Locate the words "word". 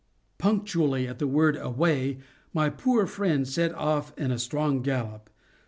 1.27-1.55